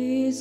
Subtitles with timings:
[0.00, 0.40] Is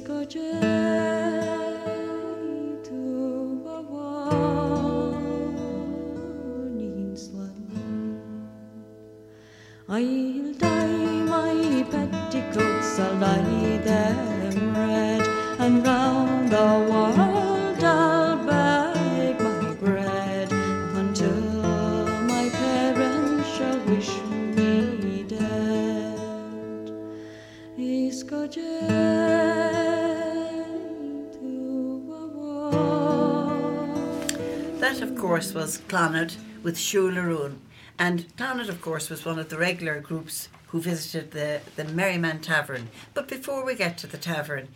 [35.20, 37.58] course, was Clonard with Shularoon.
[37.98, 42.40] And Clonard, of course, was one of the regular groups who visited the, the Merriman
[42.40, 42.88] Tavern.
[43.14, 44.70] But before we get to the tavern,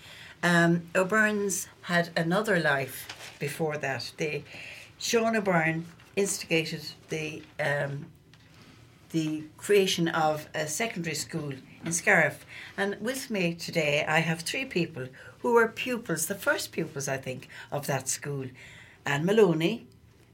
[0.43, 3.07] um, O'Byrne's had another life
[3.39, 4.11] before that.
[4.17, 4.43] They,
[4.97, 5.85] Sean O'Byrne
[6.17, 8.07] instigated the um,
[9.11, 11.53] the creation of a secondary school
[11.85, 12.45] in Scariff.
[12.75, 15.07] And with me today, I have three people
[15.39, 18.47] who were pupils, the first pupils, I think, of that school.
[19.05, 19.85] Anne Maloney,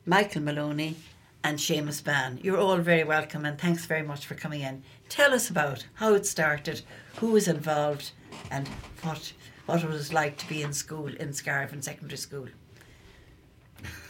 [0.05, 0.95] Michael Maloney,
[1.43, 2.39] and Seamus Ban.
[2.41, 4.83] You're all very welcome and thanks very much for coming in.
[5.07, 6.81] Tell us about how it started,
[7.17, 8.11] who was involved,
[8.51, 8.67] and
[9.01, 9.33] what
[9.65, 12.47] what it was like to be in school in Scariff in secondary school.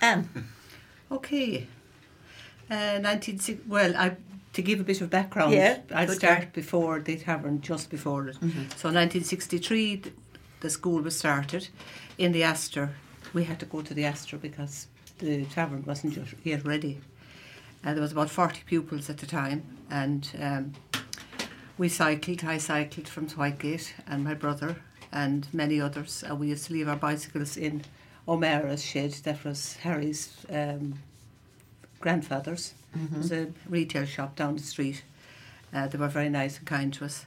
[0.02, 0.30] Anne.
[1.12, 1.66] Okay.
[2.70, 4.16] Uh, 1960, well, I
[4.54, 8.36] to give a bit of background, Yeah, I'd start before the tavern, just before it.
[8.36, 8.70] Mm-hmm.
[8.78, 10.16] So 1963, th-
[10.60, 11.70] the school was started
[12.20, 12.92] in the Astor.
[13.34, 14.86] We had to go to the Astor because
[15.20, 17.00] the tavern wasn't yet- yet ready.
[17.84, 20.74] And there was about 40 pupils at the time, and um,
[21.78, 22.44] we cycled.
[22.44, 24.76] I cycled from Whitegate, and my brother
[25.12, 26.24] and many others.
[26.24, 27.84] And we used to leave our bicycles in
[28.28, 29.12] O'Mara's shed.
[29.24, 31.00] That was Harry's um,
[32.00, 32.74] grandfather's.
[32.94, 35.04] It was a retail shop down the street.
[35.74, 37.26] Uh, they were very nice and kind to us.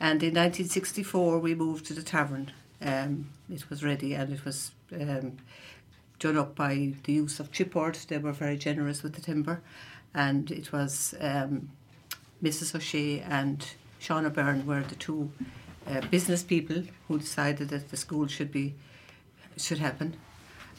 [0.00, 2.52] And in 1964, we moved to the tavern.
[2.80, 5.38] Um, it was ready and it was um,
[6.18, 8.06] done up by the use of chipboard.
[8.06, 9.62] They were very generous with the timber.
[10.14, 11.70] And it was um,
[12.42, 12.74] Mrs.
[12.74, 13.66] O'Shea and
[13.98, 15.30] Sean O'Byrne were the two
[15.86, 18.74] uh, business people who decided that the school should be
[19.56, 20.16] should happen.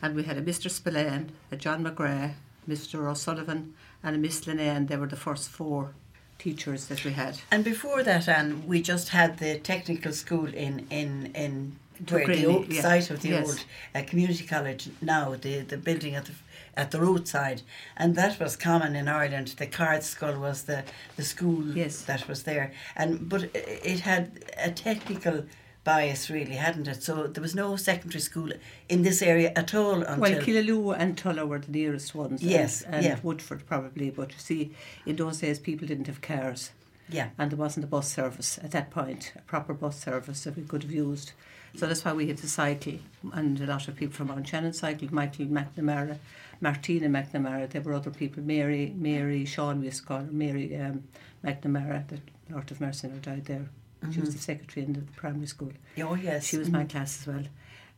[0.01, 0.69] And we had a Mr.
[0.69, 2.35] Spillane, a John McGrath,
[2.69, 3.09] Mr.
[3.09, 3.73] O'Sullivan,
[4.03, 4.88] and a Miss Linnane.
[4.88, 5.94] They were the first four
[6.38, 7.39] teachers that we had.
[7.50, 11.78] And before that, Anne, we just had the technical school in in in
[12.09, 12.81] where the old yeah.
[12.81, 13.47] site of the Yes.
[13.47, 13.66] old
[13.96, 16.31] uh, community college now, the the building at the
[16.75, 17.62] at the roadside,
[17.96, 19.47] and that was common in Ireland.
[19.58, 20.84] The Ceardscoil was the
[21.16, 22.02] the school Yes.
[22.03, 24.24] that was there, and but it had
[24.57, 25.46] a technical
[25.84, 27.02] bias, really, hadn't it?
[27.02, 28.52] So there was no secondary school
[28.90, 32.41] in this area at all until Well, Killaloe and Tulla were the nearest ones.
[32.41, 33.18] and- Yes, And, yeah.
[33.24, 34.09] Woodford probably.
[34.09, 34.72] But you see,
[35.06, 36.72] in those days, people didn't have cars.
[37.09, 37.30] yeah.
[37.38, 40.63] and there wasn't a bus service at that point, a proper bus service that we
[40.63, 41.31] could have used.
[41.75, 42.94] So that's why we had to cycle,
[43.33, 46.17] and a lot of people from Mount Shannon cycled, Michael McNamara,
[46.59, 50.75] Martina McNamara, there were other people, Mary, Mary, Sean we used to call her, Mary
[50.77, 51.03] um,
[51.44, 52.19] McNamara, the
[52.50, 53.67] North of Mercenary died there.
[54.11, 55.72] She was the secretary in the primary school.
[56.00, 57.44] Oh yes, She was my class as well.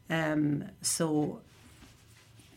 [0.09, 1.41] Um, so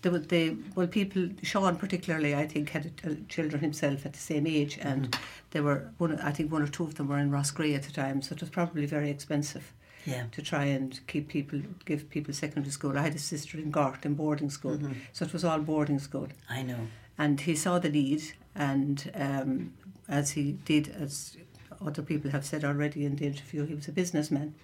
[0.02, 4.18] there were the well people Sean particularly I think had uh, children himself at the
[4.18, 5.16] same age and
[5.50, 7.92] they were one I think one or two of them were in Roscrea at the
[7.92, 9.72] time so it was probably very expensive
[10.04, 10.24] yeah.
[10.32, 12.98] to try and keep people give people secondary school.
[12.98, 14.78] I had a sister in Gort in boarding school
[15.12, 16.88] so it was all boarding school I know.
[17.18, 18.22] and he saw the need
[18.54, 19.72] and um,
[20.08, 21.36] as he did as
[21.84, 24.54] other people have said already in the interview he was a businessman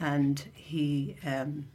[0.00, 1.66] and he um,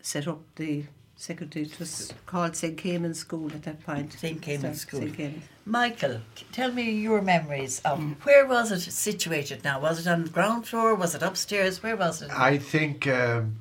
[0.00, 0.84] set up the
[1.16, 2.76] secretary it was called St.
[2.76, 4.40] Caimin School at that point St.
[4.40, 5.00] Caimin Start- School.
[5.00, 5.16] St.
[5.16, 5.40] Caimin.
[5.64, 6.20] Michael,
[6.52, 8.16] tell me your memories of Mm.
[8.24, 9.80] where was it situated now?
[9.80, 10.94] Was it on the ground floor?
[10.94, 11.82] Was it upstairs?
[11.82, 12.30] Where was it?
[12.30, 13.56] I think um,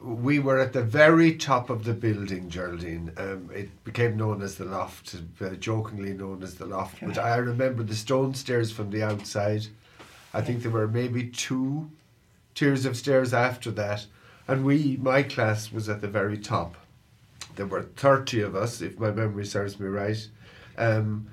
[0.00, 3.12] we were at the very top of the building, Geraldine.
[3.16, 6.96] Um, it became known as the loft, uh, jokingly known as the loft.
[7.00, 9.68] But I remember the stone stairs from the outside.
[10.34, 11.90] I think there were maybe two
[12.54, 14.06] tiers of stairs after that.
[14.46, 16.76] And we, my class, was at the very top.
[17.58, 20.28] There were 30 of us, if my memory serves me right.
[20.76, 21.26] Um,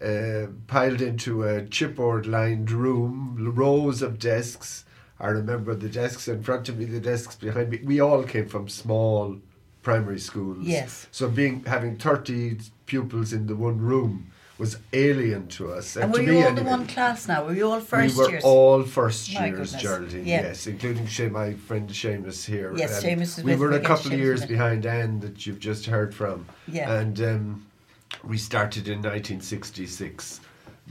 [0.00, 4.84] uh, piled into a chipboard lined room, rows of desks.
[5.18, 7.80] I remember the desks in front of me, the desks behind me.
[7.82, 9.40] We all came from small
[9.82, 10.64] primary schools.
[10.64, 11.08] Yes.
[11.10, 14.31] So being having 30 pupils in the one room
[14.62, 15.96] was alien to us.
[15.96, 17.44] and to were you all the one class now?
[17.44, 18.44] Were you all first we were years?
[18.44, 19.82] all first My years, goodness.
[19.82, 20.24] Geraldine.
[20.24, 20.42] Yeah.
[20.42, 22.72] Yes, including my friend Seamus here.
[22.76, 24.56] Yes, Seamus is We were a couple of years is with me.
[24.56, 26.46] behind Anne that you've just heard from.
[26.68, 26.92] Yeah.
[26.92, 27.66] And um,
[28.22, 30.40] we started in 1966.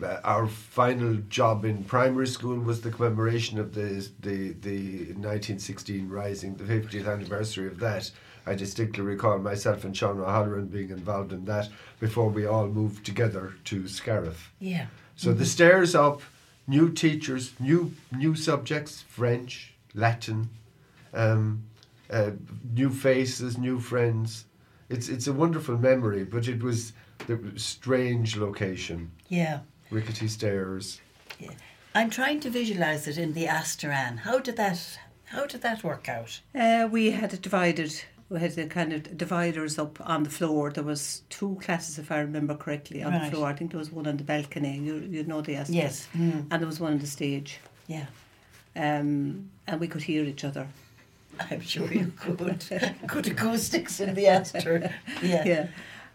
[0.03, 3.87] uh, our final job in primary school was the commemoration of the
[4.27, 4.79] the the
[5.13, 8.11] 1916 rising, the 50th anniversary of that.
[8.45, 13.05] I distinctly recall myself and Sean O'Halloran being involved in that before we all moved
[13.05, 14.51] together to Scariff.
[14.59, 14.87] Yeah.
[15.15, 16.21] So the stairs up,
[16.67, 20.49] new teachers, new new subjects, French, Latin,
[21.13, 21.63] um,
[22.09, 22.31] uh,
[22.73, 24.45] new faces, new friends.
[24.89, 26.93] It's it's a wonderful memory, but it was
[27.27, 29.59] the strange location, Yeah.
[29.91, 30.99] rickety stairs.
[31.39, 31.51] yeah.
[31.93, 34.17] I'm trying to visualize it in the Asteran.
[34.19, 36.41] How did that how did that work out?
[36.55, 38.03] Uh, we had it divided.
[38.31, 40.71] We had the kind of dividers up on the floor.
[40.71, 43.25] There was two classes, if I remember correctly, on Right.
[43.25, 43.47] the floor.
[43.47, 44.77] I think there was one on the balcony.
[44.79, 45.73] You you know the Astor.
[45.73, 46.07] Yes.
[46.15, 46.45] Mm.
[46.49, 47.59] And there was one on the stage.
[47.87, 48.05] Yeah.
[48.73, 50.65] Um, and we could hear each other.
[51.51, 52.37] I'm sure you could.
[53.05, 54.93] Good acoustics in the Astor.
[55.21, 55.43] Yeah.
[55.45, 55.67] Yeah.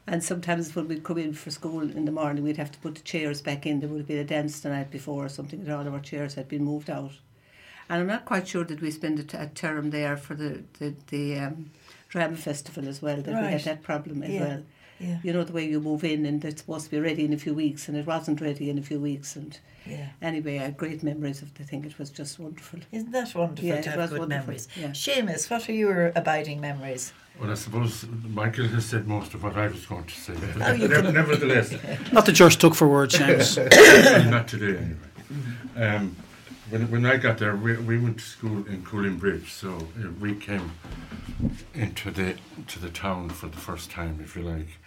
[0.07, 2.95] And sometimes when we'd come in for school in the morning, we'd have to put
[2.95, 3.81] the chairs back in.
[3.81, 6.01] There would have been a dance the night before or something, and all of our
[6.01, 7.13] chairs had been moved out.
[7.91, 10.63] And I'm not quite sure that we spent a, t- a term there for the,
[10.79, 11.71] the, the um,
[12.09, 14.41] drama festival as well, that we had that problem as Yeah.
[14.41, 14.63] well.
[14.99, 15.19] Yeah.
[15.23, 17.37] You know, the way you move in and it's supposed to be ready in a
[17.37, 19.37] few weeks, and it wasn't ready in a few weeks.
[19.37, 20.07] And Yeah.
[20.23, 21.85] anyway, I had great memories of the thing.
[21.85, 22.81] It was just wonderful.
[22.93, 24.69] Isn't that wonderful Yeah, to it have was good wonderful, memories?
[24.75, 24.89] yeah.
[24.93, 27.13] Seamus, what are your abiding memories?
[27.39, 30.33] Well, I suppose Michael has said most of what I was going to say.
[30.63, 30.77] Oh,
[31.13, 31.75] Nevertheless,
[32.11, 33.57] Not that yours took for words, James.
[34.31, 34.97] not today anyway.
[35.77, 36.17] Um,
[36.71, 40.11] when, when I got there, we, we went to school in Cooling Bridge, so uh,
[40.21, 40.73] we came
[41.75, 42.37] into the
[42.69, 44.79] to the town for the first time, if you like,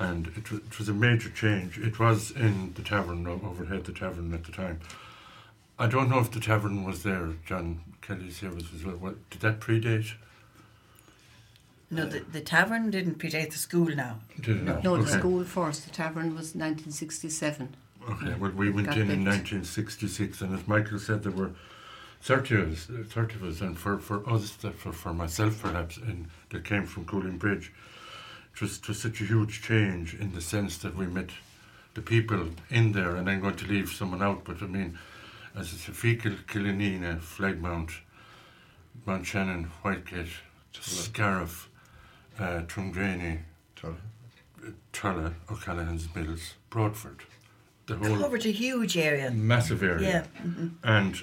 [0.00, 1.78] and it was, it was a major change.
[1.78, 4.80] It was in the tavern overhead, the tavern at the time.
[5.78, 7.30] I don't know if the tavern was there.
[7.46, 8.96] John Kelly's here was as well.
[8.96, 10.12] What, did that predate?
[11.90, 14.20] No, the, the tavern didn't predate the school now.
[14.40, 14.82] Did it not?
[14.84, 15.18] No, the Okay.
[15.18, 15.84] school first.
[15.84, 17.76] The tavern was 1967.
[18.08, 21.52] Okay, well, we went Got in in 1966, and as Michael said, there were
[22.22, 25.96] 30 of us, uh, 30 of us and for, for us, for, for myself perhaps,
[25.96, 27.72] and that came from Cooling Bridge,
[28.54, 31.30] it was, it was such a huge change in the sense that we met
[31.94, 34.98] the people in there, and I'm going to leave someone out, but I mean,
[35.56, 37.90] as it's a Feakle, Killanena, Flagmount,
[39.06, 40.28] Mount Shannon, Whitegate,
[40.72, 41.70] Scariff,
[42.38, 43.40] uh, Tuamgraney,
[43.76, 43.96] Tull.
[44.92, 47.24] Tulla, O'Callaghan's Mills, Broadford.
[47.86, 49.30] The whole Covered a huge area.
[49.30, 50.08] massive area.
[50.08, 50.42] Yeah.
[50.50, 50.70] mhm.
[50.82, 51.14] And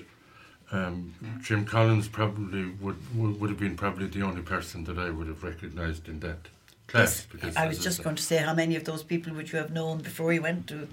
[0.72, 5.10] um, Jim Collins probably would, would would have been probably the only person that I
[5.10, 6.38] would have recognised in that
[6.88, 7.28] class.
[7.44, 9.58] Yes, I was just said- going to say, how many of those people would you
[9.60, 10.88] have known before you went to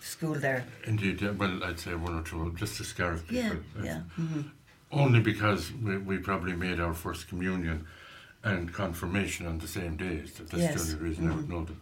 [0.00, 0.64] school there?
[0.86, 3.58] Indeed, yeah, well, I'd say one or two, just a Scariff people.
[3.80, 4.00] Yeah, yeah.
[4.20, 4.50] mhm.
[4.90, 7.86] Only because we, we probably made our first communion
[8.44, 10.32] and confirmation on the same days.
[10.34, 10.74] That- That's Yes.
[10.74, 11.80] the only reason I would know them.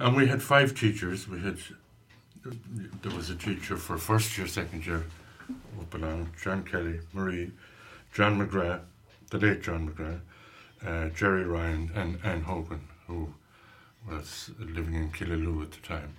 [0.00, 1.28] And we had five teachers.
[1.28, 1.58] We had
[3.02, 5.04] there was a teacher for first year, second year
[5.80, 7.52] up along John Kelly, Marie,
[8.12, 8.80] John McGrath,
[9.30, 10.20] the late John McGrath,
[10.86, 13.32] uh, Jerry Ryan, and Anne Hogan, who
[14.08, 16.16] was living in Killaloe at the time.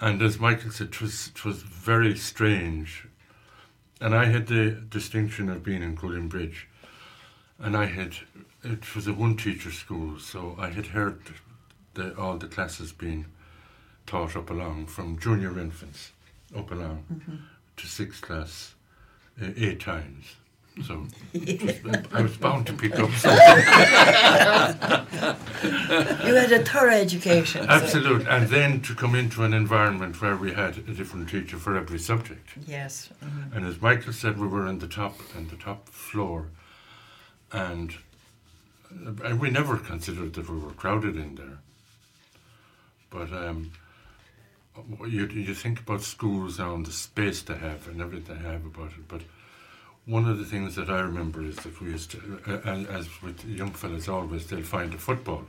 [0.00, 3.06] And as Michael said, it was, it was very strange.
[4.00, 6.68] And I had the distinction of being in Cullen Bridge.
[7.58, 8.14] And I had,
[8.64, 11.20] it was a one teacher school, so I had heard
[11.94, 13.26] the, all the classes being
[14.06, 16.12] taught up along from junior infants
[16.56, 17.04] up along
[17.76, 18.74] to sixth class
[19.42, 20.24] uh, eight times.
[20.86, 21.06] So
[22.12, 23.40] I was bound to pick up something.
[26.26, 27.62] You had a thorough education.
[27.62, 28.26] so- Absolute.
[28.26, 31.98] And then to come into an environment where we had a different teacher for every
[31.98, 32.50] subject.
[32.66, 33.10] Yes.
[33.24, 33.54] mhm.
[33.56, 36.48] And as Michael said, we were in the top on the top floor,
[37.52, 37.94] and,
[39.06, 41.58] uh, and we never considered that we were crowded in there.
[43.10, 43.70] But um,
[45.06, 48.64] you you think about schools now and the space they have and everything they have
[48.64, 49.08] about it.
[49.08, 49.22] But
[50.06, 53.08] one of the things that I remember is that we used to, uh, uh, as
[53.22, 55.44] with young fellas always, they'll find a football.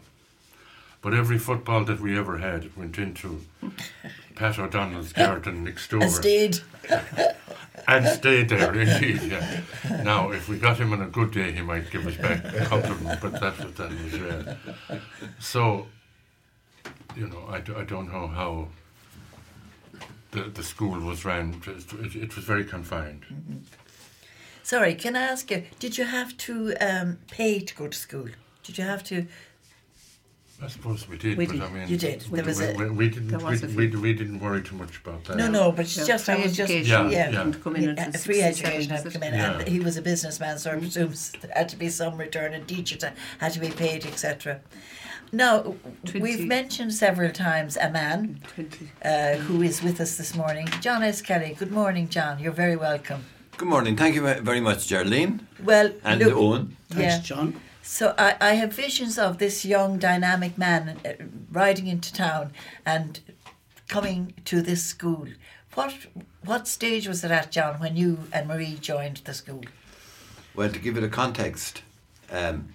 [1.01, 3.41] But every football that we ever had went into
[4.35, 6.59] Pat O'Donnell's garden next door And stayed.
[7.87, 9.21] and stayed there indeed.
[9.23, 9.61] Yeah.
[10.03, 12.65] Now, if we got him on a good day, he might give us back a
[12.65, 14.57] compliment, but that was that was rare.
[15.39, 15.87] So,
[17.15, 18.69] you know, I, I don't know how
[20.31, 21.61] the the school was ran.
[21.67, 23.25] It, it was very confined.
[24.63, 28.27] Sorry, can I ask you, did you have to um, pay to go to school?
[28.63, 29.27] Did you have to?
[30.63, 31.61] I suppose we did, We but did.
[31.63, 32.25] I mean, You did.
[32.31, 33.27] We, There was a- we, we didn't.
[33.27, 35.35] There was we, a we, we didn't worry too much about that.
[35.37, 37.11] No, no, but it's Yeah, just I free was just education.
[37.11, 37.45] Yeah, yeah.
[37.45, 37.51] yeah.
[37.51, 39.59] To come in Yeah, a free 67, education had to come in, Yeah.
[39.59, 42.65] and he was a businessman, so I presume there had to be some return, and
[42.67, 43.03] teachers
[43.39, 44.61] had to be paid, etc.
[45.31, 46.19] Now, Twenty.
[46.21, 48.39] we've mentioned several times a man
[49.03, 51.21] uh, who is with us this morning, John S.
[51.21, 51.55] Kelly.
[51.57, 52.39] Good morning, John.
[52.39, 53.25] You're very welcome.
[53.57, 53.95] Good morning.
[53.95, 56.77] Thank you very much, Geraldine Well, and look, Owen.
[56.89, 57.21] Thanks, Yeah.
[57.21, 57.59] John.
[57.81, 61.13] So I, I have visions of this young, dynamic man uh,
[61.51, 62.51] riding into town
[62.85, 63.19] and
[63.87, 65.27] coming to this school.
[65.75, 65.93] What
[66.43, 69.63] what stage was it at, John, when you and Marie joined the school?
[70.55, 71.81] Well, to give it a context,
[72.31, 72.69] um,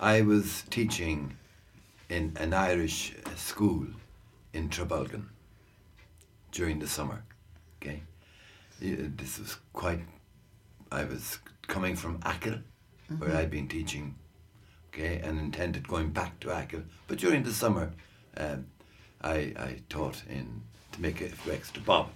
[0.00, 1.36] I was teaching
[2.12, 3.86] in an Irish school
[4.52, 5.24] in Trabolgan
[6.50, 7.24] during the summer.
[7.76, 8.02] Okay,
[8.80, 10.00] this was quite.
[10.90, 11.38] I was
[11.68, 12.58] coming from Achill,
[13.18, 14.14] where I'd been teaching.
[14.88, 17.92] Okay, and intended going back to Achill, but during the summer,
[18.36, 18.66] um,
[19.22, 19.36] I
[19.68, 20.60] I taught in
[20.92, 22.10] to make a few extra bob.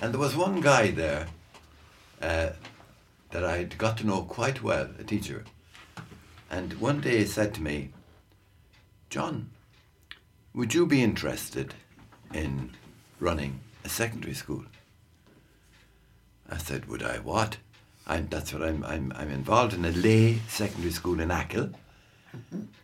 [0.00, 1.26] And there was one guy there
[2.22, 2.50] uh,
[3.32, 5.44] that I'd got to know quite well, a teacher.
[6.50, 7.90] And one day he said to me,
[9.10, 9.48] John,
[10.52, 11.74] would you be interested
[12.34, 12.72] in
[13.18, 14.64] running a secondary school?
[16.50, 17.56] I said, would I what?
[18.06, 21.70] I'm, that's what I'm, I'm, I'm involved in a lay secondary school in Achill.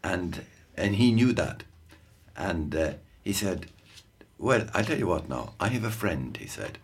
[0.02, 1.62] And, and he knew that.
[2.34, 3.66] And uh, he said,
[4.38, 5.52] well, I'll tell you what now.
[5.60, 6.78] I have a friend, he said,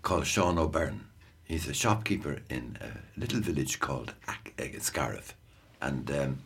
[0.00, 1.06] called Sean O'Byrne.
[1.44, 4.14] He's a shopkeeper in a little village called
[4.80, 5.34] Scariff.
[5.80, 6.38] And um,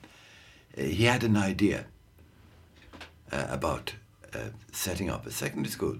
[0.76, 1.86] he had an idea
[3.60, 3.92] about
[4.34, 4.38] uh,
[4.72, 5.98] setting up a secondary school.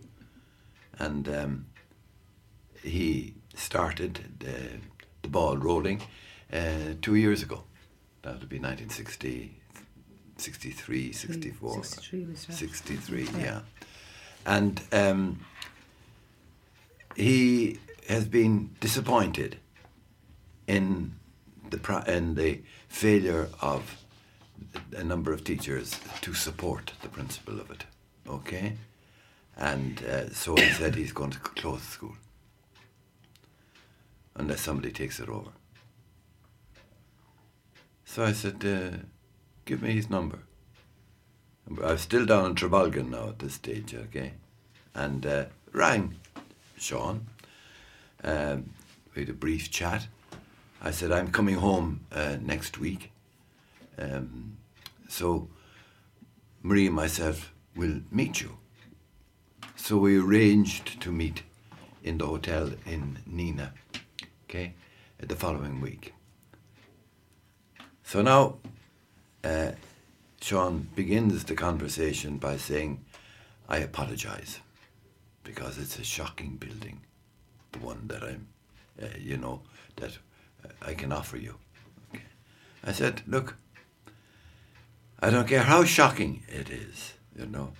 [0.99, 1.67] And um,
[2.83, 4.57] he started the,
[5.23, 6.01] the ball rolling
[6.51, 7.65] uh, two years ago.
[8.23, 9.61] That would be 1960,
[10.39, 11.85] 63, 64.
[11.85, 12.75] 63 we started.
[12.75, 13.61] 63, yeah.
[14.47, 15.45] And um,
[17.15, 19.59] he has been disappointed
[20.67, 21.13] in
[21.69, 23.97] the in the failure of
[24.97, 27.85] a number of teachers to support the principle of it.
[28.29, 28.75] Okay,
[29.57, 32.17] and uh, so he said he's going to close the school
[34.35, 35.51] unless somebody takes it over.
[38.05, 38.99] So I said, uh,
[39.65, 40.41] "Give me his number."
[41.85, 44.33] I'm still down in Trabolgan now at this stage, okay?
[44.95, 46.17] And uh, rang
[46.77, 47.27] Sean.
[48.25, 48.71] Um,
[49.15, 50.09] we had a brief chat.
[50.83, 53.10] I said, I'm coming home uh, next week.
[53.99, 54.59] Um,
[55.09, 55.49] so
[56.63, 58.59] Marie and myself will meet you.
[59.77, 61.43] So we arranged to meet
[62.03, 63.73] in the hotel in Nenagh,
[64.45, 64.75] okay,
[65.19, 66.15] the following week.
[68.03, 68.57] So now,
[69.45, 69.73] uh,
[70.41, 73.05] Sean begins the conversation by saying,
[73.69, 74.61] I apologize
[75.45, 77.01] because it's a shocking building,
[77.73, 78.49] the one that I'm,
[79.01, 79.63] uh, you know,
[79.97, 80.19] that
[80.65, 81.55] uh, I can offer you.
[82.13, 82.25] Okay.
[82.85, 83.57] I said, Look,
[85.23, 87.73] I don't care how shocking it is, you know,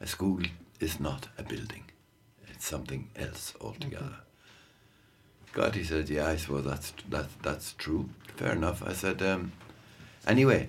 [0.00, 0.42] a school
[0.78, 1.84] is not a building,
[2.48, 4.16] it's something else altogether.
[5.52, 8.08] God, he said, Yeah, I suppose that's, that, that's true.
[8.36, 8.82] Fair enough.
[8.82, 9.52] I said, um,
[10.26, 10.68] Anyway,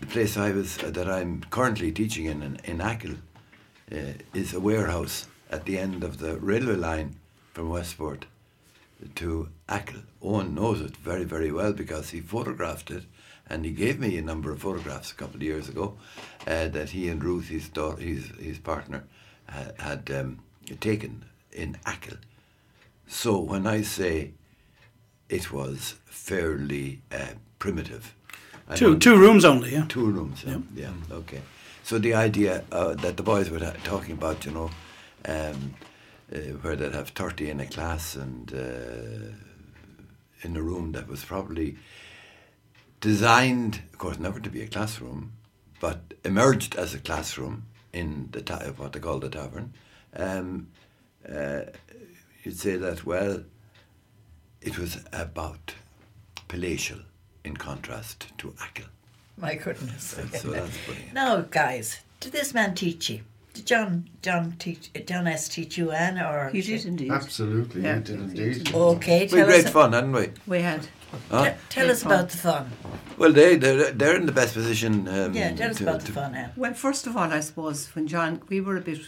[0.00, 3.16] the place I was uh, that I'm currently teaching in in, in Achill
[3.92, 7.16] uh, is a warehouse at the end of the railway line
[7.52, 8.26] from Westport
[9.14, 10.02] to Achill.
[10.22, 13.04] Owen knows it very very well because he photographed it
[13.50, 15.96] and he gave me a number of photographs a couple of years ago
[16.46, 19.04] uh, that he and Ruth, his daughter, his his partner,
[19.48, 20.38] uh, had um,
[20.80, 22.18] taken in Achill.
[23.06, 24.32] So when I say
[25.30, 28.14] it was fairly uh, primitive.
[28.68, 29.86] I Two two rooms only, yeah.
[29.88, 30.58] Two rooms, yeah.
[30.74, 30.92] yeah.
[31.10, 31.40] Okay.
[31.82, 34.70] So the idea uh, that the boys were talking about, you know,
[35.26, 35.74] um,
[36.32, 39.34] uh, where they'd have 30 in a class and uh,
[40.42, 41.76] in a room that was probably
[43.00, 45.32] designed, of course, never to be a classroom,
[45.80, 49.72] but emerged as a classroom in the ta- what they call the tavern.
[50.14, 50.68] Um,
[51.28, 51.62] uh,
[52.44, 53.44] you'd say that, well,
[54.60, 55.74] it was about
[56.48, 56.98] palatial
[57.44, 58.86] in contrast to Achill.
[59.36, 60.02] My goodness.
[60.04, 61.14] So that's brilliant.
[61.14, 63.22] Now, guys, did this man teach you?
[63.60, 67.10] Did John John teach John S teach you, Anne, or He did indeed.
[67.12, 67.96] Absolutely, Yeah.
[67.96, 68.74] you did indeed.
[68.74, 69.70] Okay, We tell had great us.
[69.72, 70.28] fun, hadn't we?
[70.46, 70.86] We had.
[71.30, 71.44] Huh?
[71.44, 72.12] te- tell Great us fun.
[72.12, 72.70] about the fun.
[73.18, 75.06] Well, they they're, they're in the best position.
[75.08, 76.52] Um, Yeah, tell us to- about the fun, Anne.
[76.56, 79.00] Well, first of all, I suppose when John, we were a bit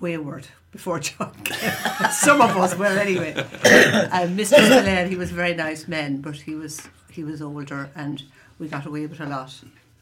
[0.00, 1.32] wayward before John.
[1.44, 1.70] came.
[2.12, 3.32] Some of us were anyway.
[3.34, 4.56] and Mr.
[4.56, 8.22] Spillane, he was a very nice man, but he was he was older, and
[8.58, 9.52] we got away with a lot.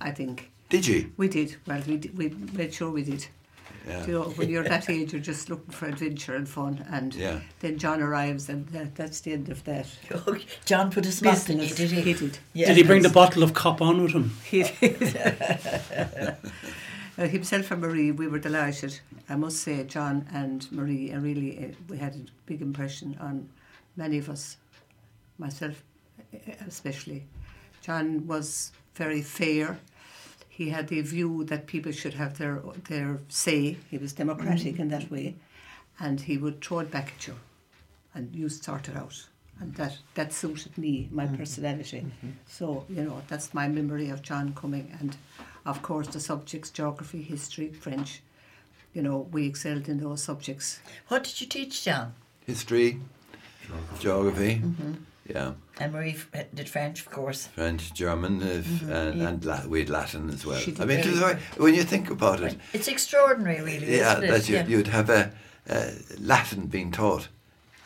[0.00, 1.10] I think Did you?
[1.16, 1.56] we did.
[1.66, 3.26] Well, we did, we made sure we did.
[3.88, 4.06] Yeah.
[4.06, 6.84] You know, when you're that age, you're just looking for adventure and fun.
[6.90, 7.40] And Yeah.
[7.60, 9.86] then John arrives, and that, that's the end of that.
[10.64, 11.90] John put a spot in you, Business.
[11.90, 12.12] did he?
[12.12, 12.38] He did.
[12.52, 12.68] Yeah.
[12.68, 14.32] Did he bring the bottle of cop on with him?
[14.44, 15.16] He did.
[17.18, 19.00] Uh, himself and Marie, we were delighted.
[19.28, 23.48] I must say, John and Marie, uh, really, uh, we had a big impression on
[23.96, 24.56] many of us,
[25.36, 25.82] myself
[26.64, 27.24] especially.
[27.82, 29.80] John was very fair.
[30.58, 33.76] He had the view that people should have their their say.
[33.92, 35.36] He was democratic in that way,
[36.00, 37.36] and he would throw it back at you,
[38.12, 39.28] and you sort it out.
[39.60, 41.36] And that, that suited me, my mm-hmm.
[41.36, 42.00] personality.
[42.00, 42.30] Mm-hmm.
[42.46, 44.92] So, you know, that's my memory of John coming.
[44.98, 45.16] And
[45.64, 48.20] of course, the subjects geography, history, French.
[48.94, 50.80] You know, we excelled in those subjects.
[51.06, 52.14] What did you teach, John?
[52.46, 52.98] History,
[54.00, 54.94] geography, mm-hmm.
[55.28, 57.46] Yeah, And Marie f- did French, of course.
[57.48, 60.58] French, German, if, and, and La- we had Latin as well.
[60.58, 63.96] She did I mean, very to when you think about it, It's extraordinary, really.
[63.96, 64.30] yeah, isn't it?
[64.30, 64.66] that you, Yeah.
[64.66, 65.32] you'd have a,
[65.68, 67.28] uh, Latin being taught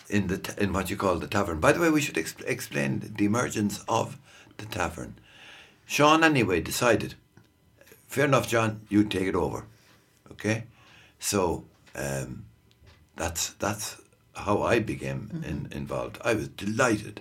[0.09, 1.59] in the t- in what you call the tavern.
[1.61, 4.19] By the way, we should exp- explain the emergence of
[4.59, 5.15] the tavern.
[5.87, 7.15] Sean, anyway, decided.
[8.09, 8.83] Fair enough, John.
[8.89, 9.65] You take it over,
[10.31, 10.65] okay?
[11.19, 12.45] So um,
[13.17, 13.97] that's that's
[14.35, 15.45] how I became Mm-hmm.
[15.45, 16.19] in, involved.
[16.25, 17.21] I was delighted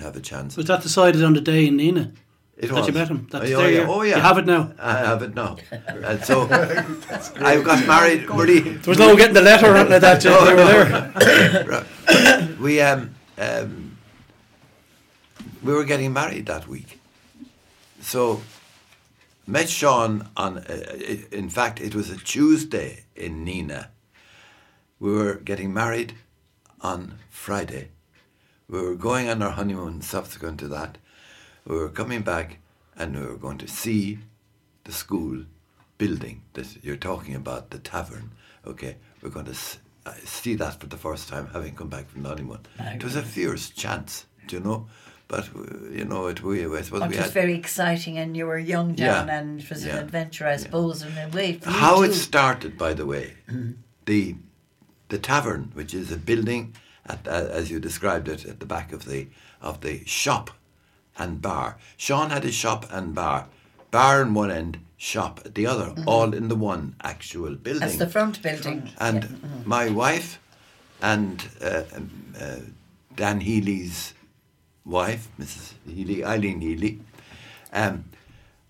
[0.00, 0.56] to have a chance.
[0.56, 2.12] Was that decided on the day in Nenagh?
[2.56, 2.86] It that was.
[2.88, 3.26] you met him?
[3.30, 3.80] That's oh, there yeah.
[3.80, 4.72] you- oh yeah, you have it now.
[4.78, 5.56] I have it now.
[5.70, 8.28] and so I got married.
[8.28, 10.20] Marie, There was no getting the letter or anything like that.
[10.20, 10.28] Jay.
[10.28, 11.84] They were
[12.44, 12.56] there.
[12.60, 13.96] We um, um
[15.62, 17.00] we were getting married that week,
[18.02, 18.42] so
[19.46, 20.58] met Sean on.
[20.58, 20.84] Uh,
[21.32, 23.86] in fact, it was a Tuesday in Nenagh.
[24.98, 26.12] We were getting married
[26.82, 27.88] on Friday.
[28.70, 30.98] We were going on our honeymoon subsequent to that.
[31.66, 32.58] We were coming back
[32.96, 34.20] and we were going to see
[34.84, 35.44] the school
[35.98, 38.30] building that you're talking about, the tavern.
[38.66, 39.56] Okay, we're going to
[40.06, 42.60] uh, see that for the first time, having come back from the honeymoon.
[42.78, 44.86] It was a fierce chance, do you know?
[45.26, 47.30] But, uh, you know, it, we, I suppose Oh, we it was had.
[47.32, 49.38] very exciting, and you were young, John, Yeah.
[49.38, 49.96] and it was Yeah.
[49.96, 53.34] an adventure, I suppose, and a way How it started, by the way,
[54.06, 54.36] the
[55.08, 56.74] the tavern, which is a building,
[57.06, 59.26] at, uh, as you described it, at the back of the
[59.60, 60.50] of the shop
[61.18, 61.76] and bar.
[61.96, 63.46] Sean had his shop and bar,
[63.90, 67.80] bar in one end, shop at the other, all in the one actual building.
[67.80, 68.88] That's the front building.
[68.98, 69.48] And Yeah.
[69.64, 70.38] my wife
[71.02, 72.56] and uh, um, uh,
[73.16, 74.14] Dan Healy's
[74.84, 75.74] wife, Mrs.
[75.86, 77.00] Healy, Eileen Healy,
[77.72, 78.04] um,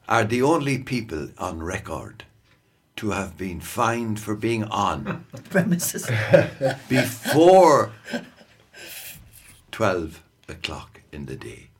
[0.09, 2.25] are the only people on record
[3.01, 6.07] to have been fined for being on premises.
[6.91, 7.93] before
[9.73, 11.71] 12 o'clock in the day.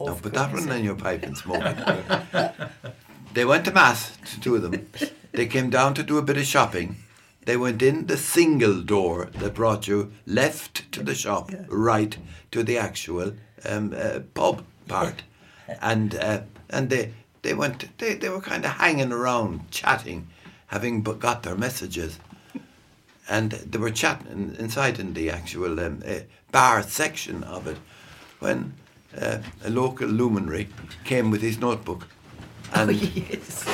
[0.00, 2.54] Now, put that one in your pipe and smoke it.
[3.34, 4.88] they went to Mass, the two of them.
[5.32, 6.96] They came down to do a bit of shopping.
[7.44, 12.16] They went in the single door that brought you left to the shop, right
[12.52, 13.34] to the actual
[13.68, 15.24] um, uh, pub part.
[15.82, 20.28] And uh, and they, they went, they, they were kind of hanging around, chatting,
[20.74, 22.18] having bu- got their messages
[23.28, 26.14] and they were chatting inside in the actual um, uh,
[26.52, 27.78] bar section of it
[28.40, 28.74] when
[29.20, 30.68] uh, a local luminary
[31.04, 32.06] came with his notebook
[32.74, 33.64] and, Oh, yes.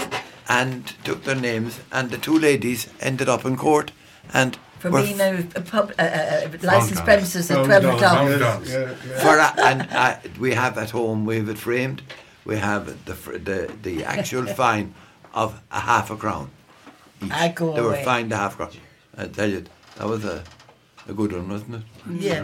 [0.49, 3.93] and took their names and the two ladies ended up in court
[4.35, 8.29] and For were being a, a pub, uh, uh, licensed premises at 12 o'clock.
[8.29, 9.19] Yeah, yeah, yeah.
[9.23, 12.03] for a, and uh, we have at home we have it framed
[12.45, 13.15] we have the
[13.49, 14.87] the, the actual fine
[15.43, 16.47] of a half a crown
[17.23, 17.33] each.
[17.33, 18.05] I go they were away.
[18.05, 18.71] fined a half crown
[19.17, 19.65] I tell you
[19.97, 20.43] that was a,
[21.09, 21.83] a good one wasn't it
[22.27, 22.41] Yeah.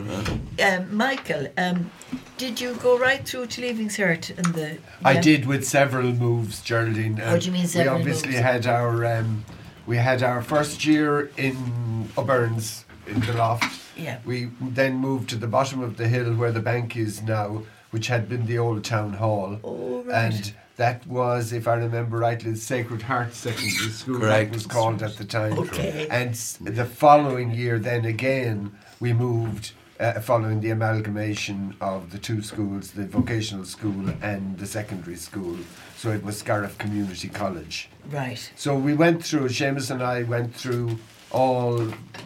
[0.69, 1.91] Um, Michael, um,
[2.37, 4.79] did you go right through to leaving cert in the.
[5.05, 5.21] I yeah?
[5.21, 7.17] did with several moves, Geraldine.
[7.17, 8.41] What do you mean several We obviously moves?
[8.43, 9.45] had our um,
[9.87, 13.83] we had our first year in O'Byrne's in the loft.
[13.97, 14.19] Yeah.
[14.27, 17.63] We then moved to the bottom of the hill where the bank is now,
[17.93, 19.59] which had been the old town hall.
[19.65, 20.33] Oh, right.
[20.35, 24.51] And that was, if I remember rightly, the Sacred Heart Secondary School Correct.
[24.51, 25.59] that was called at the time.
[25.59, 26.07] Okay.
[26.11, 29.73] And the following year, then again, we moved.
[29.99, 35.57] Uh, following the amalgamation of the two schools, the vocational school and the secondary school,
[35.97, 37.89] so it was Scariff Community College.
[38.11, 38.53] Right.
[38.57, 40.99] So we went through, Seamus and I went through
[41.31, 41.81] all,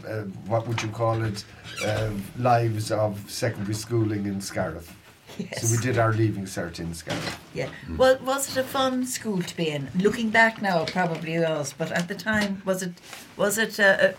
[0.04, 1.44] uh, what would you call it,
[1.84, 4.92] uh, lives of secondary schooling in Scariff.
[5.38, 5.62] Yes.
[5.62, 7.40] So we did our leaving cert in Scariff.
[7.54, 7.68] Yeah.
[7.96, 9.88] Well, was it a fun school to be in?
[9.98, 12.92] Looking back now, it probably was, but at the time, was it?
[13.36, 13.78] Was it?
[13.80, 14.12] Uh, uh,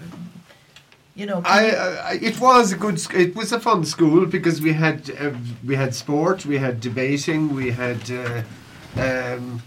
[1.15, 1.41] you know.
[1.45, 2.99] I, I, it was a good.
[2.99, 5.31] sc- It was a fun school because we had uh,
[5.65, 8.41] we had sport, we had debating, we had uh,
[8.99, 9.61] um,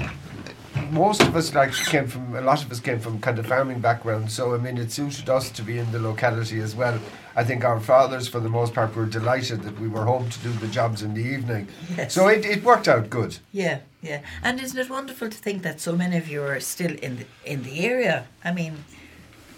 [0.91, 3.81] most of us like came from a lot of us came from kind of farming
[3.81, 4.31] background.
[4.31, 6.99] So I mean, it suited us to be in the locality as well.
[7.37, 10.39] I think our fathers, for the most part, were delighted that we were home to
[10.41, 11.67] do the jobs in the evening.
[11.97, 12.15] Yes.
[12.15, 13.39] So it, it worked out good.
[13.51, 14.21] Yeah, yeah.
[14.43, 17.27] And isn't it wonderful to think that so many of you are still in the
[17.45, 18.27] in the area?
[18.45, 18.85] I mean,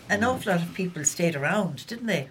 [0.09, 2.29] an awful lot of people stayed around, didn't they?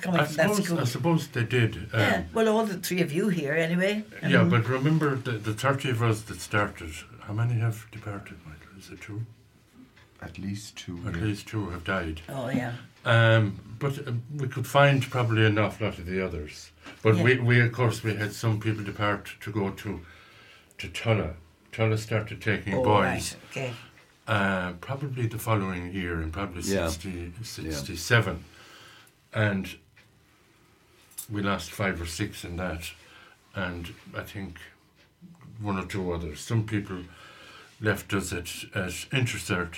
[0.00, 0.80] Coming I from that suppose, school.
[0.80, 1.76] I suppose they did.
[1.92, 2.22] Um, yeah.
[2.32, 4.04] Well, all the three of you here, anyway.
[4.22, 6.92] I Yeah, mean, but remember the, the 30 of us that started,
[7.26, 8.78] how many have departed, Michael?
[8.78, 9.24] Is it two?
[10.20, 10.98] At least two.
[11.06, 11.22] At yeah.
[11.22, 12.20] least two have died.
[12.28, 12.74] Oh yeah.
[13.04, 16.70] Um, but um, we could find probably an awful lot of the others.
[17.02, 17.22] But Yeah.
[17.24, 20.00] we, we, of course, we had some people depart to go to
[20.78, 21.34] to Tulla.
[21.72, 23.36] Tulla started taking Oh, boys right.
[23.50, 23.72] Okay.
[24.28, 26.88] uh, probably the following year, in probably Yeah.
[26.88, 28.44] 60, 67.
[29.32, 29.76] And
[31.30, 32.90] we lost five or six in that.
[33.54, 34.58] And I think
[35.62, 36.40] one or two others.
[36.40, 36.98] Some people
[37.80, 39.74] left us at, at Intercert,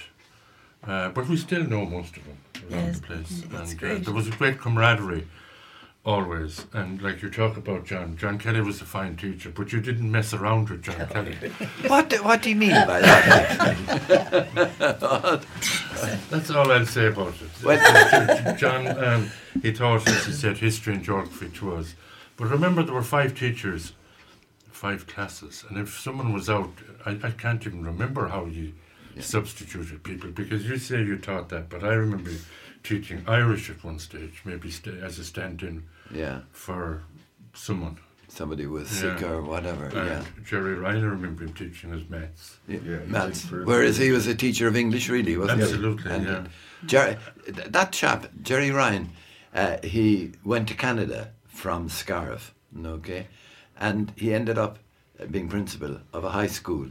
[0.87, 2.39] uh, but we still know most of them
[2.71, 3.43] around Yes, the place.
[3.51, 5.27] that's and uh, there was a great camaraderie
[6.05, 6.67] always.
[6.75, 10.11] And like you talk about John, John Kelly was a fine teacher, but you didn't
[10.11, 11.37] mess around with John Kelly.
[11.89, 13.77] What do, what do you mean by that?
[16.31, 17.63] That's all I'll say about it.
[17.65, 19.31] Well- John, um,
[19.63, 21.95] he taught us, he said, history and geography to us.
[22.37, 23.93] But remember, there were five teachers,
[24.85, 26.71] five classes, and if someone was out,
[27.07, 28.75] I, I can't even remember how you
[29.19, 32.33] substituted people because you say you taught that, but I remember
[32.83, 37.03] teaching Irish at one stage, maybe sta as a stand-in yeah, for
[37.55, 37.97] someone.
[38.29, 39.31] somebody was sick Yeah.
[39.31, 39.87] or whatever.
[39.87, 40.25] And yeah.
[40.45, 42.59] Jerry Ryan, I remember him teaching us maths.
[42.69, 43.51] Yeah, Yeah, Maths.
[43.51, 46.17] Whereas he was a teacher of English, really, wasn't Absolutely, he?
[46.17, 46.45] And, yeah.
[46.85, 47.17] Jerry,
[47.77, 49.05] that chap, Jerry Ryan,
[49.55, 52.53] uh, he went to Canada from Scariff,
[52.99, 53.29] okay,
[53.79, 54.79] and he ended up
[55.31, 56.91] being principal of a high school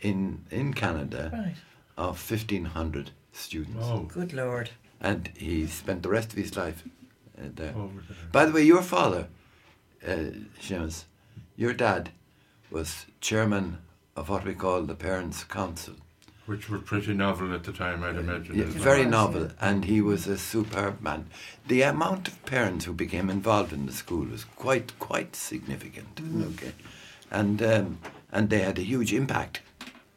[0.00, 1.56] in in Canada Right.
[1.96, 4.70] of fifteen hundred students, Oh, Good Lord.
[5.00, 6.82] and he spent the rest of his life
[7.38, 7.74] uh, there.
[7.76, 8.16] over there.
[8.32, 9.28] By the way, your father,
[10.06, 10.30] uh,
[10.60, 11.04] Seamus,
[11.56, 12.10] your dad,
[12.70, 13.78] was chairman
[14.16, 15.94] of what we call the Parents' Council.
[16.50, 18.56] Which were pretty novel at the time, I'd imagine.
[18.58, 18.82] Yeah, as well.
[18.82, 21.26] very novel, and he was a superb man.
[21.68, 26.16] The amount of parents who became involved in the school was quite, quite significant.
[26.16, 26.42] Mm-hmm.
[26.50, 26.72] Okay,
[27.30, 27.98] and um,
[28.32, 29.60] and they had a huge impact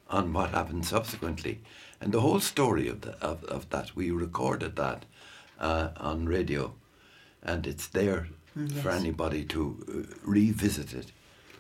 [0.10, 1.60] on what happened subsequently,
[2.02, 5.06] and the whole story of the of, of that we recorded that
[5.60, 6.74] uh, on radio,
[7.44, 9.02] and it's there Mm, for yes.
[9.02, 11.12] anybody to uh, revisit it,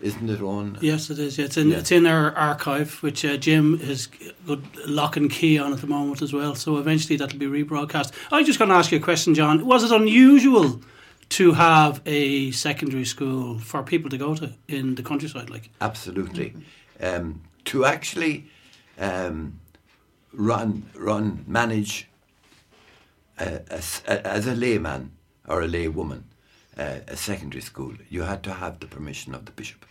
[0.04, 0.78] isn't it, on?
[0.82, 1.40] Yes, it is.
[1.40, 1.78] It's in Yeah.
[1.80, 4.08] it's in our archive, which uh, Jim has
[4.48, 6.56] got lock and key on at the moment as well.
[6.56, 8.12] So eventually that'll be rebroadcast.
[8.32, 9.66] I'm just going to ask you a question, John.
[9.66, 10.82] Was it unusual
[11.30, 15.50] to have a secondary school for people to go to in the countryside?
[15.50, 16.54] Like, Absolutely.
[17.02, 18.46] Um, to actually
[19.00, 19.60] um,
[20.34, 22.08] run, run, manage
[23.40, 25.12] a, a a- as a layman
[25.48, 26.24] or a laywoman
[26.78, 29.86] uh, a secondary school, you had to have the permission of the bishop.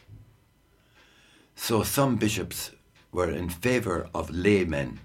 [1.55, 2.73] So some bishops
[3.13, 5.01] were in favour of laymen.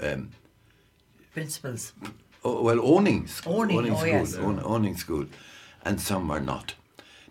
[0.00, 0.30] Um,
[1.32, 1.92] Principals.
[2.44, 4.34] Oh, well, owning, sc- Owning, oh, school, yes.
[4.36, 5.26] own, owning school,
[5.84, 6.74] and some were not.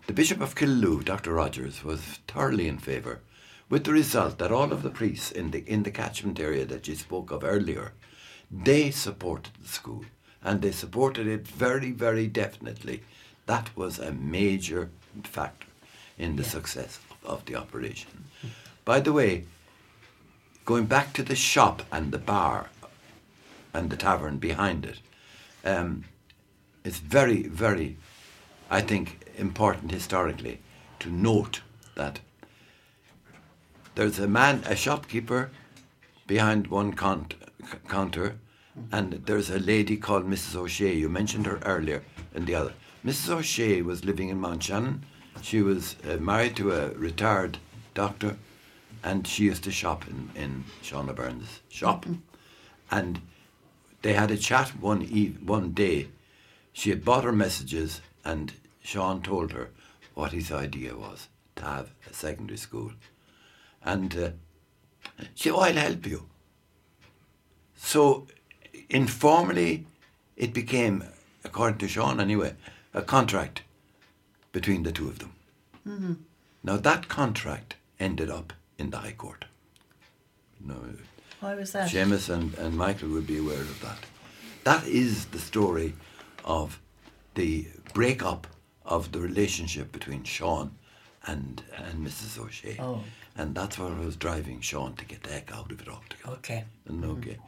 [0.06, 1.32] The Bishop of Killaloe, Dr.
[1.34, 3.20] Rogers, was thoroughly in favour,
[3.68, 6.88] with the result that all of the priests in the in the catchment area that
[6.88, 7.92] you spoke of earlier,
[8.50, 10.04] they supported the school,
[10.42, 13.02] and they supported it very, very definitely.
[13.48, 14.90] That was a major
[15.24, 15.66] factor
[16.18, 18.24] in the success of, of the operation.
[18.84, 19.44] By the way,
[20.66, 22.68] going back to the shop and the bar
[23.72, 24.98] and the tavern behind it.
[25.64, 26.04] Um,
[26.84, 27.96] it's very, very,
[28.68, 30.60] I think, important historically
[31.00, 31.62] to note
[31.94, 32.20] that
[33.94, 35.50] there's a man, a shopkeeper,
[36.26, 37.34] behind one count,
[37.64, 38.36] c- counter,
[38.92, 40.54] and there's a lady called Mrs.
[40.54, 40.94] O'Shea.
[40.94, 42.02] You mentioned her earlier,
[42.44, 42.74] the other.
[43.04, 43.30] Mrs.
[43.30, 45.04] O'Shea was living in Mount Shannon.
[45.42, 47.58] She was uh, married to a retired
[47.94, 48.36] doctor,
[49.02, 52.06] and she used to shop in, in Sean O'Byrne's shop.
[52.90, 53.20] And
[54.02, 56.08] they had a chat one eve- one day.
[56.72, 59.70] She had bought her messages, and Sean told her
[60.14, 62.92] what his idea was to have a secondary school.
[63.82, 64.30] And uh,
[65.34, 66.28] she said, "Oh, I'll help you."
[67.76, 68.26] So,
[68.90, 69.86] informally,
[70.36, 71.04] it became,
[71.48, 72.54] according to Sean anyway,
[72.92, 73.62] a contract
[74.52, 75.32] between the two of them.
[75.86, 76.12] Mm-hmm.
[76.62, 79.46] Now that contract ended up in the High Court.
[80.60, 80.76] No,
[81.40, 81.90] Why was that?
[81.90, 83.98] Seamus and, and Michael would be aware of that.
[84.64, 85.94] That is the story
[86.44, 86.80] of
[87.34, 88.46] the breakup
[88.84, 90.72] of the relationship between Sean
[91.26, 92.38] and and Mrs.
[92.38, 92.76] O'Shea.
[92.80, 93.02] Oh.
[93.36, 96.36] And that's what was driving Sean to get the heck out of it altogether.
[96.38, 96.64] Okay.
[96.88, 97.38] And okay.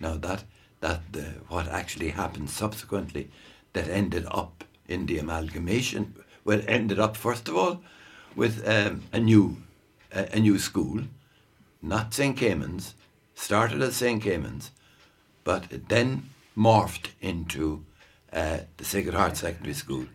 [0.00, 0.44] Now that
[0.80, 3.30] that the, what actually happened subsequently
[3.72, 7.82] that ended up in the amalgamation well ended up first of all
[8.36, 9.56] with um, a new
[10.12, 11.02] a, a new school,
[11.82, 12.36] not St.
[12.36, 12.94] Caimin's,
[13.34, 14.22] started as St.
[14.22, 14.70] Caimin's,
[15.44, 17.84] but it then morphed into
[18.32, 20.06] uh, the Sacred Heart Secondary School.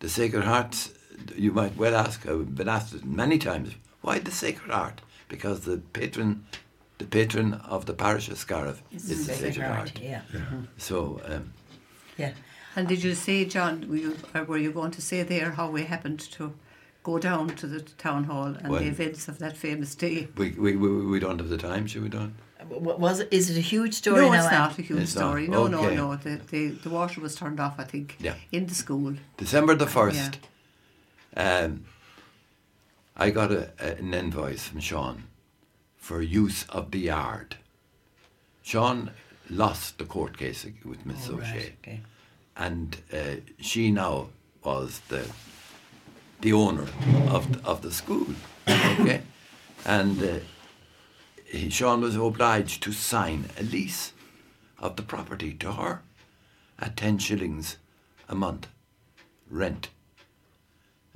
[0.00, 0.90] The Sacred Heart,
[1.36, 5.00] you might well ask, I've been asked it many times, why the Sacred Heart?
[5.28, 6.44] Because the patron,
[6.98, 10.00] the patron of the parish of Scariff is the Sacred Heart.
[10.00, 10.22] Yeah.
[10.78, 11.52] So, um,
[12.16, 12.32] Yeah.
[12.76, 14.16] And did you say, John, were you,
[14.48, 16.52] were you going to say there how we happened to
[17.04, 20.28] go down to the town hall and Well- the events of that famous day?
[20.36, 22.34] we, we, we, we don't have the time, should we don't?
[22.70, 24.52] W- Was it, is it a huge story no, it's Anne?
[24.52, 25.46] not a huge It's story.
[25.48, 25.96] No, no, Okay.
[25.96, 26.16] no.
[26.16, 28.34] The, the the water was turned off, I think, Yeah.
[28.52, 29.14] in the school.
[29.36, 30.36] December the 1st,
[31.36, 31.58] Yeah.
[31.64, 31.84] um,
[33.16, 35.24] I got a, a- an invoice from Sean
[36.04, 37.56] for use of the yard.
[38.62, 39.10] Sean
[39.48, 42.00] lost the court case with Miss Oh, right, O'Shea, okay.
[42.58, 44.26] and uh, she now
[44.62, 45.26] was the
[46.42, 46.86] the owner
[47.30, 48.26] of the, of the school.
[48.68, 49.22] Okay,
[49.86, 50.32] and uh,
[51.46, 54.12] he, Sean was obliged to sign a lease
[54.78, 56.02] of the property to her
[56.78, 57.78] at ten shillings
[58.28, 58.66] a month
[59.50, 59.88] rent.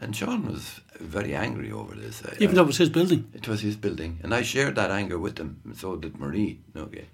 [0.01, 2.23] And Sean was very angry over this.
[2.39, 3.29] Even I- though it was his building.
[3.35, 6.61] it was his building, and I shared that anger with him, and so did Marie.
[6.77, 7.07] Okay,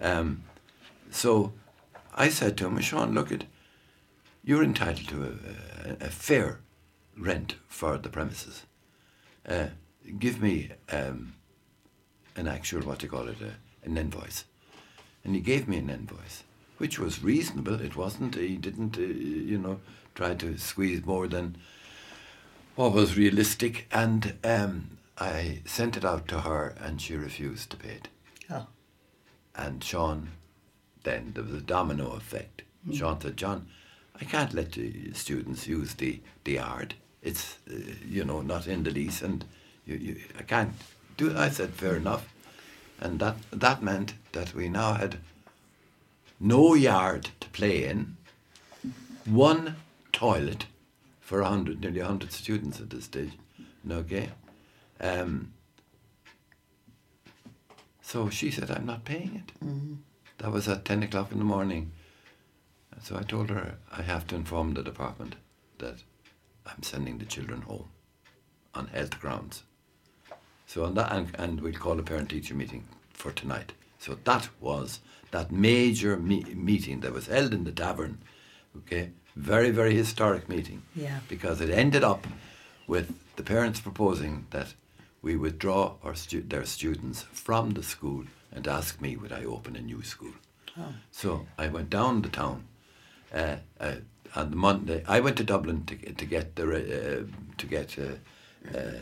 [0.00, 0.44] um,
[1.10, 1.52] so
[2.14, 3.44] I said to him, "Sean, look at,
[4.44, 6.60] you're entitled to a, a, a fair
[7.18, 8.66] rent for the premises.
[9.46, 9.66] Uh,
[10.18, 11.34] give me um,
[12.36, 13.50] an actual what do you call it, uh,
[13.84, 14.44] an invoice."
[15.24, 16.44] And he gave me an invoice,
[16.78, 17.80] which was reasonable.
[17.80, 18.36] It wasn't.
[18.36, 19.80] He didn't, uh, you know,
[20.14, 21.56] try to squeeze more than
[22.74, 27.76] what was realistic, and um, I sent it out to her, and she refused to
[27.76, 28.08] pay it.
[28.50, 28.66] Oh.
[29.54, 30.28] And Sean,
[31.02, 32.62] then there was a domino effect.
[32.92, 33.66] Sean said, "John,
[34.20, 36.94] I can't let the students use the the yard.
[37.22, 37.74] It's uh,
[38.06, 39.44] you know not in the lease, and
[39.86, 40.72] you, you I can't
[41.16, 42.32] do." it." I said, "Fair enough,"
[43.00, 45.18] and that that meant that we now had
[46.40, 48.16] no yard to play in,
[49.24, 49.76] one
[50.12, 50.66] toilet
[51.32, 53.32] for a hundred, nearly a hundred students at this stage.
[53.90, 54.28] Okay.
[55.00, 55.54] Um,
[58.02, 59.52] so she said, I'm not paying it.
[60.36, 61.90] That was at 10 o'clock in the morning.
[63.02, 65.36] So I told her I have to inform the department
[65.78, 66.02] that
[66.66, 67.88] I'm sending the children home
[68.74, 69.62] on health grounds.
[70.66, 73.72] So on that, and, and we'll call a parent-teacher meeting for tonight.
[73.98, 78.18] So that was that major me- meeting that was held in the tavern.
[78.76, 80.82] Okay, very very historic meeting.
[80.94, 81.20] Yeah.
[81.28, 82.26] Because it ended up
[82.86, 84.74] with the parents proposing that
[85.22, 89.76] we withdraw our stu- their students from the school and ask me would I open
[89.76, 90.32] a new school.
[91.10, 92.64] So I went down the town
[93.34, 93.96] uh, uh,
[94.34, 95.04] on the Monday.
[95.06, 97.24] I went to Dublin to, to get the re- uh,
[97.58, 99.00] to get uh, uh,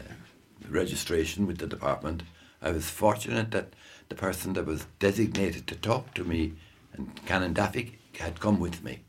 [0.69, 2.23] registration with the department.
[2.63, 3.73] I was fortunate that
[4.09, 6.53] the person that was designated to talk to me
[6.93, 9.01] and Canon Daffy had come with me.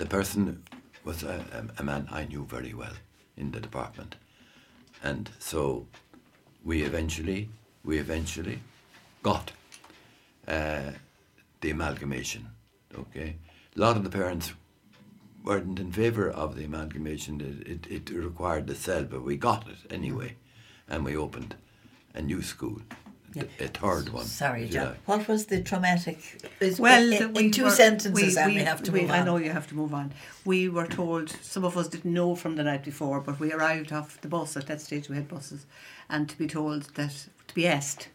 [0.00, 0.62] The person
[1.04, 2.94] was a, a, a man I knew very well
[3.36, 4.16] in the department,
[5.02, 5.86] and so
[6.64, 7.50] we eventually
[7.84, 8.60] we eventually
[9.22, 9.52] got
[10.48, 10.92] uh,
[11.60, 12.48] the amalgamation.
[12.98, 13.36] Okay,
[13.76, 14.54] a lot of the parents
[15.44, 17.62] weren't in favour of the amalgamation.
[17.66, 20.36] It, it, it required the sell, but we got it anyway,
[20.88, 21.56] and we opened
[22.14, 22.80] a new school,
[23.32, 23.44] Yeah.
[23.60, 24.24] a third one.
[24.24, 24.86] Sorry, John.
[24.86, 24.96] like.
[25.06, 26.18] What was the traumatic?
[26.60, 29.22] Is, Well, in, we in two were- sentences, and we, have to we- move I
[29.22, 30.12] know you have to move on.
[30.44, 33.92] We were told, some of us didn't know from the night before, but we arrived
[33.92, 34.56] off the bus.
[34.56, 35.66] At that stage, we had buses,
[36.08, 38.08] and to be told that, to be asked,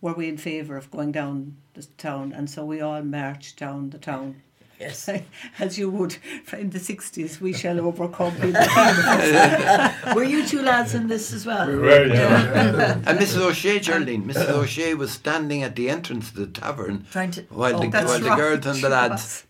[0.00, 2.32] were we in favour of going down the town?
[2.32, 4.42] And so we all marched down the town.
[4.78, 5.08] Yes.
[5.58, 6.16] As you would
[6.52, 8.38] in the 60s, we shall overcome.
[10.14, 11.70] Were you two lads in this as well?
[11.70, 13.00] Right, yeah.
[13.06, 13.38] And Mrs.
[13.38, 14.48] O'Shea, Geraldine, Mrs.
[14.50, 17.42] O'Shea was standing at the entrance to the tavern Trying to.
[17.50, 19.44] while, oh, the, That's while the girls and the lads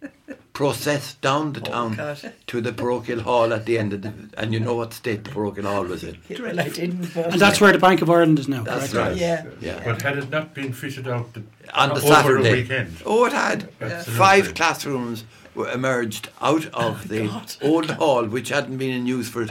[0.59, 2.33] processed down the town God.
[2.49, 4.13] to the parochial hall at the end of the.
[4.37, 6.19] And you know what state the parochial hall was in?
[6.29, 7.15] Well, I didn't.
[7.15, 9.11] And that's where the Bank of Ireland is now, That's correct?
[9.11, 9.17] right.
[9.17, 9.45] Yeah.
[9.61, 9.81] Yeah.
[9.85, 11.45] But had it not been fitted out the,
[11.75, 12.49] On the over Saturday.
[12.51, 13.69] a weekend, Oh, it had.
[13.81, 14.15] Absolutely.
[14.15, 15.23] Five classrooms
[15.55, 17.55] were emerged out of the God.
[17.63, 19.47] old hall, which hadn't been in use for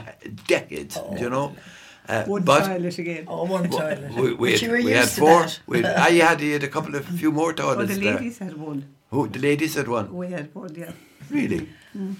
[0.45, 1.55] decades, you know.
[2.09, 3.23] Uh, One but toilet again.
[3.29, 4.13] Oh, one toilet.
[4.13, 5.39] we, we, had, you were we used had to four.
[5.43, 5.59] that.
[5.67, 8.15] We, I had, had a couple of few more Well, toilets the there.
[8.15, 8.81] ladies had one.
[9.11, 10.13] Oh, the ladies had one.
[10.13, 10.91] We had one, yeah.
[11.29, 11.69] Really?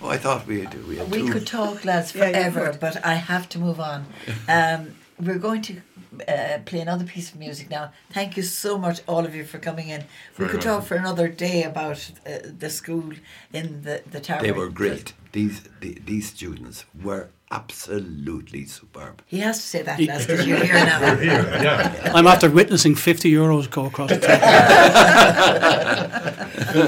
[0.01, 1.31] Oh, I thought we had, we had We two.
[1.31, 2.79] could talk, lads, forever, could.
[2.79, 4.05] but I have to move on.
[4.49, 5.81] Um, we're going to
[6.27, 7.91] uh, play another piece of music now.
[8.11, 10.01] Thank you so much, all of you, for coming in.
[10.37, 13.11] We Very could talk for another day about uh, the school
[13.51, 14.41] in the the tower.
[14.41, 15.13] They were great.
[15.37, 19.21] These the, these students were absolutely superb.
[19.27, 21.15] He has to say that, lads, because you're here now.
[21.15, 22.11] Here, yeah.
[22.15, 24.41] I'm after witnessing 50 euros go across the table.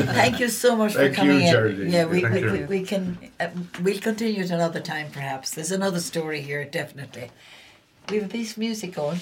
[0.13, 1.51] Thank you so much Thank for you, coming in.
[1.51, 1.91] Geraldine.
[1.91, 2.51] Yeah, we, Thank we, you.
[2.51, 3.49] we, we can uh,
[3.83, 5.51] we'll continue at another time, perhaps.
[5.51, 7.29] There's another story here, definitely.
[8.09, 9.19] We have a piece of music going.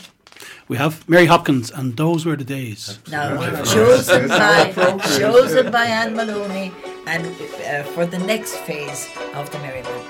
[0.70, 3.00] We have Mary Hopkins, and those were the days.
[3.12, 4.72] Now, chosen by
[5.18, 6.72] chosen by Anne Maloney,
[7.08, 10.07] and uh, for the next phase of the Merriman.